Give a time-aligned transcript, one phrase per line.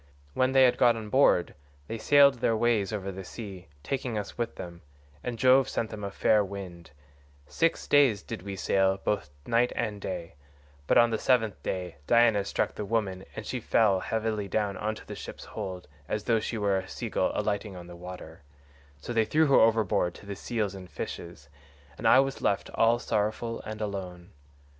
[0.33, 1.53] When they had got on board
[1.87, 4.81] they sailed their ways over the sea, taking us with them,
[5.23, 6.89] and Jove sent then a fair wind;
[7.45, 10.33] six days did we sail both night and day,
[10.87, 15.05] but on the seventh day Diana struck the woman and she fell heavily down into
[15.05, 18.41] the ship's hold as though she were a sea gull alighting on the water;
[18.97, 21.47] so they threw her overboard to the seals and fishes,
[21.95, 24.31] and I was left all sorrowful and alone.